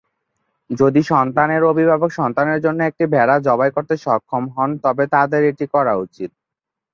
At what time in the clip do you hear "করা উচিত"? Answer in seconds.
5.73-6.31